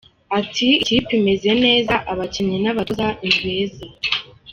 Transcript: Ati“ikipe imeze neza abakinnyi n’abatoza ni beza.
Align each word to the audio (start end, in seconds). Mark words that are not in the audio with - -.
Ati“ikipe 0.39 1.11
imeze 1.19 1.51
neza 1.65 1.95
abakinnyi 2.11 2.57
n’abatoza 2.61 3.07
ni 3.25 3.33
beza. 3.41 3.85